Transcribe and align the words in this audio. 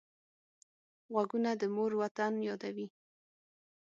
غوږونه 1.11 1.51
د 1.61 1.63
مور 1.75 1.91
وطن 2.01 2.33
یادوي 2.47 2.87